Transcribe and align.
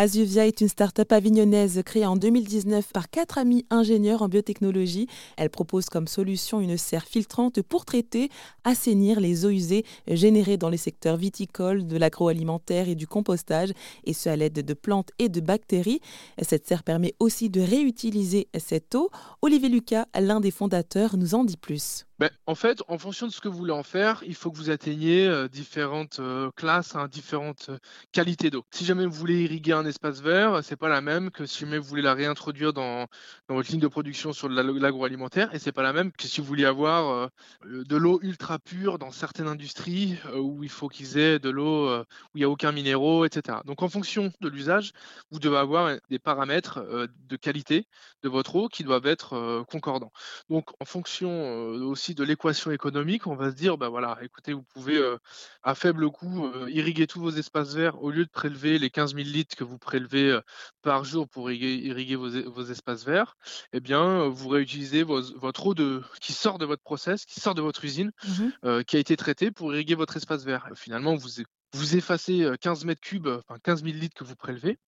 Azuvia 0.00 0.46
est 0.46 0.62
une 0.62 0.68
start-up 0.70 1.12
avignonnaise 1.12 1.82
créée 1.84 2.06
en 2.06 2.16
2019 2.16 2.90
par 2.90 3.10
quatre 3.10 3.36
amis 3.36 3.66
ingénieurs 3.68 4.22
en 4.22 4.28
biotechnologie. 4.28 5.08
Elle 5.36 5.50
propose 5.50 5.90
comme 5.90 6.08
solution 6.08 6.62
une 6.62 6.78
serre 6.78 7.04
filtrante 7.04 7.60
pour 7.60 7.84
traiter, 7.84 8.30
assainir 8.64 9.20
les 9.20 9.44
eaux 9.44 9.50
usées 9.50 9.84
générées 10.08 10.56
dans 10.56 10.70
les 10.70 10.78
secteurs 10.78 11.18
viticoles, 11.18 11.86
de 11.86 11.98
l'agroalimentaire 11.98 12.88
et 12.88 12.94
du 12.94 13.06
compostage, 13.06 13.72
et 14.04 14.14
ce 14.14 14.30
à 14.30 14.36
l'aide 14.36 14.64
de 14.64 14.72
plantes 14.72 15.10
et 15.18 15.28
de 15.28 15.42
bactéries. 15.42 16.00
Cette 16.40 16.66
serre 16.66 16.82
permet 16.82 17.12
aussi 17.18 17.50
de 17.50 17.60
réutiliser 17.60 18.48
cette 18.58 18.94
eau. 18.94 19.10
Olivier 19.42 19.68
Lucas, 19.68 20.06
l'un 20.18 20.40
des 20.40 20.50
fondateurs, 20.50 21.18
nous 21.18 21.34
en 21.34 21.44
dit 21.44 21.58
plus. 21.58 22.06
Ben, 22.20 22.28
en 22.46 22.54
fait, 22.54 22.82
en 22.86 22.98
fonction 22.98 23.26
de 23.26 23.32
ce 23.32 23.40
que 23.40 23.48
vous 23.48 23.56
voulez 23.56 23.72
en 23.72 23.82
faire, 23.82 24.22
il 24.26 24.34
faut 24.34 24.50
que 24.50 24.58
vous 24.58 24.68
atteigniez 24.68 25.26
euh, 25.26 25.48
différentes 25.48 26.20
euh, 26.20 26.50
classes, 26.54 26.94
hein, 26.94 27.08
différentes 27.08 27.70
euh, 27.70 27.78
qualités 28.12 28.50
d'eau. 28.50 28.62
Si 28.72 28.84
jamais 28.84 29.06
vous 29.06 29.14
voulez 29.14 29.44
irriguer 29.44 29.72
un 29.72 29.86
espace 29.90 30.20
vert, 30.22 30.60
c'est 30.62 30.76
pas 30.76 30.88
la 30.88 31.00
même 31.00 31.30
que 31.30 31.46
si 31.46 31.64
vous 31.64 31.82
voulez 31.82 32.02
la 32.02 32.14
réintroduire 32.14 32.72
dans, 32.72 33.06
votre 33.48 33.70
ligne 33.70 33.80
de 33.80 33.88
production 33.88 34.32
sur 34.32 34.48
l'agroalimentaire, 34.48 35.54
et 35.54 35.58
c'est 35.58 35.72
pas 35.72 35.82
la 35.82 35.92
même 35.92 36.12
que 36.12 36.26
si 36.26 36.40
vous 36.40 36.46
voulez 36.46 36.64
avoir 36.64 37.30
de 37.64 37.96
l'eau 37.96 38.18
ultra 38.22 38.58
pure 38.58 38.98
dans 38.98 39.10
certaines 39.10 39.48
industries 39.48 40.18
où 40.34 40.62
il 40.64 40.70
faut 40.70 40.88
qu'ils 40.88 41.18
aient 41.18 41.38
de 41.38 41.50
l'eau 41.50 41.90
où 42.00 42.04
il 42.34 42.38
n'y 42.38 42.44
a 42.44 42.48
aucun 42.48 42.72
minéraux, 42.72 43.24
etc. 43.24 43.58
Donc 43.66 43.82
en 43.82 43.88
fonction 43.88 44.32
de 44.40 44.48
l'usage, 44.48 44.92
vous 45.30 45.38
devez 45.38 45.58
avoir 45.58 45.96
des 46.08 46.18
paramètres 46.18 46.80
de 47.28 47.36
qualité 47.36 47.86
de 48.22 48.28
votre 48.28 48.56
eau 48.56 48.68
qui 48.68 48.84
doivent 48.84 49.06
être 49.06 49.64
concordants. 49.70 50.12
Donc 50.48 50.70
en 50.80 50.84
fonction 50.84 51.70
aussi 51.90 52.14
de 52.14 52.24
l'équation 52.24 52.70
économique, 52.70 53.26
on 53.26 53.34
va 53.34 53.50
se 53.50 53.56
dire, 53.56 53.76
bah 53.76 53.88
voilà, 53.88 54.18
écoutez, 54.22 54.52
vous 54.52 54.62
pouvez 54.62 54.96
euh, 54.96 55.18
à 55.62 55.74
faible 55.74 56.10
coût 56.10 56.46
euh, 56.46 56.70
irriguer 56.70 57.06
tous 57.06 57.20
vos 57.20 57.30
espaces 57.30 57.74
verts 57.74 58.02
au 58.02 58.10
lieu 58.10 58.24
de 58.24 58.30
prélever 58.30 58.78
les 58.78 58.90
15 58.90 59.14
000 59.14 59.28
litres 59.28 59.56
que 59.56 59.64
vous 59.64 59.78
prélevez 59.80 60.38
par 60.82 61.04
jour 61.04 61.28
pour 61.28 61.50
irriguer, 61.50 62.16
vos, 62.16 62.64
espaces 62.64 63.04
verts, 63.04 63.36
eh 63.72 63.80
bien, 63.80 64.28
vous 64.28 64.48
réutilisez 64.48 65.02
votre 65.02 65.66
eau 65.66 65.74
de, 65.74 66.02
qui 66.20 66.32
sort 66.32 66.58
de 66.58 66.64
votre 66.64 66.82
process, 66.82 67.24
qui 67.24 67.40
sort 67.40 67.54
de 67.54 67.62
votre 67.62 67.84
usine, 67.84 68.12
mmh 68.24 68.82
qui 68.86 68.96
a 68.96 69.00
été 69.00 69.16
traitée 69.16 69.50
pour 69.50 69.72
irriguer 69.72 69.94
votre 69.94 70.16
espace 70.16 70.44
vert. 70.44 70.68
Finalement, 70.74 71.16
vous, 71.16 71.28
vous 71.72 71.96
effacez 71.96 72.50
15 72.60 72.84
mètres 72.84 73.00
cubes, 73.00 73.28
enfin 73.28 73.58
15 73.62 73.84
000 73.84 73.96
litres 73.96 74.16
que 74.16 74.24
vous 74.24 74.36
prélevez. 74.36 74.78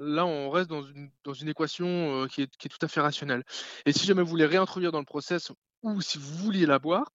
Là, 0.00 0.26
on 0.26 0.50
reste 0.50 0.68
dans 0.68 0.82
une, 0.82 1.10
dans 1.24 1.34
une 1.34 1.48
équation 1.48 2.26
qui 2.28 2.42
est, 2.42 2.56
qui, 2.56 2.68
est, 2.68 2.70
tout 2.70 2.84
à 2.84 2.88
fait 2.88 3.00
rationnelle. 3.00 3.44
Et 3.86 3.92
si 3.92 4.06
jamais 4.06 4.22
vous 4.22 4.28
voulez 4.28 4.46
réintroduire 4.46 4.92
dans 4.92 4.98
le 5.00 5.04
process, 5.04 5.52
ou 5.82 6.00
si 6.00 6.18
vous 6.18 6.34
vouliez 6.36 6.66
la 6.66 6.78
boire, 6.78 7.12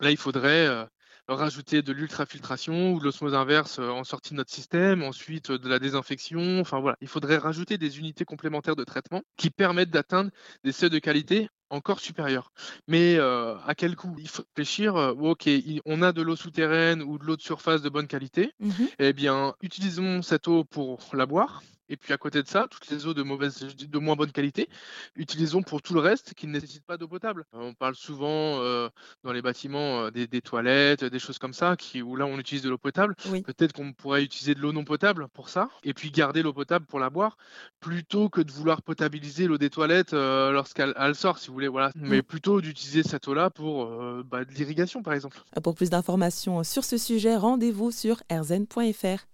là, 0.00 0.10
il 0.10 0.16
faudrait 0.16 0.88
rajouter 1.28 1.82
de 1.82 1.92
l'ultrafiltration 1.92 2.92
ou 2.92 2.98
de 2.98 3.04
l'osmose 3.04 3.34
inverse 3.34 3.78
euh, 3.78 3.88
en 3.88 4.04
sortie 4.04 4.32
de 4.32 4.36
notre 4.36 4.52
système, 4.52 5.02
ensuite 5.02 5.50
euh, 5.50 5.58
de 5.58 5.68
la 5.68 5.78
désinfection. 5.78 6.60
Enfin 6.60 6.80
voilà, 6.80 6.96
il 7.00 7.08
faudrait 7.08 7.38
rajouter 7.38 7.78
des 7.78 7.98
unités 7.98 8.24
complémentaires 8.24 8.76
de 8.76 8.84
traitement 8.84 9.22
qui 9.36 9.50
permettent 9.50 9.90
d'atteindre 9.90 10.30
des 10.64 10.72
seuils 10.72 10.90
de 10.90 10.98
qualité 10.98 11.48
encore 11.70 12.00
supérieurs. 12.00 12.52
Mais 12.86 13.18
à 13.18 13.74
quel 13.76 13.96
coût? 13.96 14.14
Il 14.18 14.28
faut 14.28 14.44
réfléchir, 14.54 14.94
ok, 14.94 15.48
on 15.86 16.02
a 16.02 16.12
de 16.12 16.22
l'eau 16.22 16.36
souterraine 16.36 17.02
ou 17.02 17.18
de 17.18 17.24
l'eau 17.24 17.36
de 17.36 17.42
surface 17.42 17.82
de 17.82 17.88
bonne 17.88 18.06
qualité, 18.06 18.52
mmh 18.60 18.70
eh 19.00 19.12
bien, 19.12 19.54
utilisons 19.60 20.22
cette 20.22 20.46
eau 20.46 20.62
pour 20.62 21.00
la 21.14 21.26
boire, 21.26 21.62
et 21.88 21.96
puis 21.96 22.12
à 22.12 22.16
côté 22.16 22.42
de 22.42 22.48
ça, 22.48 22.66
toutes 22.70 22.88
les 22.90 23.06
eaux 23.06 23.14
de 23.14 23.22
mauvaise, 23.22 23.58
de 23.58 23.98
moins 23.98 24.16
bonne 24.16 24.32
qualité, 24.32 24.68
utilisons 25.16 25.62
pour 25.62 25.82
tout 25.82 25.94
le 25.94 26.00
reste 26.00 26.34
qui 26.34 26.46
ne 26.46 26.52
nécessite 26.52 26.84
pas 26.84 26.96
d'eau 26.96 27.08
potable. 27.08 27.44
On 27.52 27.74
parle 27.74 27.94
souvent 27.94 28.60
euh, 28.60 28.88
dans 29.22 29.32
les 29.32 29.42
bâtiments 29.42 30.06
euh, 30.06 30.10
des, 30.10 30.40
toilettes, 30.40 31.04
des 31.04 31.18
choses 31.18 31.38
comme 31.38 31.52
ça, 31.52 31.76
qui, 31.76 32.02
où 32.02 32.16
là 32.16 32.26
on 32.26 32.38
utilise 32.38 32.62
de 32.62 32.70
l'eau 32.70 32.78
potable. 32.78 33.14
Peut-être 33.44 33.72
qu'on 33.72 33.92
pourrait 33.92 34.22
utiliser 34.22 34.54
de 34.54 34.60
l'eau 34.60 34.72
non 34.72 34.84
potable 34.84 35.28
pour 35.28 35.48
ça, 35.48 35.68
et 35.82 35.94
puis 35.94 36.10
garder 36.10 36.42
l'eau 36.42 36.52
potable 36.52 36.86
pour 36.86 37.00
la 37.00 37.10
boire, 37.10 37.36
plutôt 37.80 38.28
que 38.28 38.40
de 38.40 38.50
vouloir 38.50 38.82
potabiliser 38.82 39.46
l'eau 39.46 39.58
des 39.58 39.70
toilettes 39.70 40.14
euh, 40.14 40.52
lorsqu'elle 40.52 40.94
sort, 41.14 41.38
si 41.38 41.48
vous 41.48 41.54
voulez. 41.54 41.68
Voilà. 41.68 41.90
Mais 41.96 42.22
plutôt 42.22 42.60
d'utiliser 42.60 43.02
cette 43.02 43.28
eau-là 43.28 43.50
pour 43.50 43.86
bah, 44.24 44.44
de 44.44 44.52
l'irrigation, 44.52 45.02
par 45.02 45.14
exemple. 45.14 45.38
Pour 45.62 45.74
plus 45.74 45.90
d'informations 45.90 46.62
sur 46.62 46.84
ce 46.84 46.96
sujet, 46.96 47.36
rendez-vous 47.36 47.90
sur 47.90 48.22
erzen.fr. 48.28 49.26